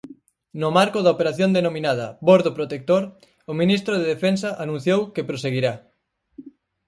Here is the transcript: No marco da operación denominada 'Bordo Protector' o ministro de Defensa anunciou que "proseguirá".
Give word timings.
No 0.61 0.69
marco 0.77 0.99
da 1.01 1.13
operación 1.15 1.49
denominada 1.57 2.07
'Bordo 2.13 2.51
Protector' 2.57 3.05
o 3.51 3.53
ministro 3.61 3.93
de 3.97 4.09
Defensa 4.13 4.49
anunciou 4.63 4.99
que 5.13 5.27
"proseguirá". 5.29 5.73